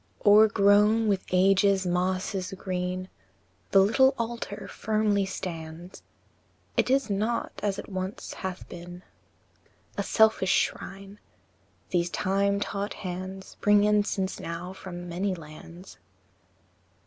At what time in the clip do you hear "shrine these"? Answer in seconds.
10.49-12.09